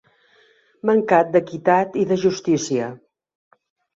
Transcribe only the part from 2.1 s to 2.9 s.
de justícia.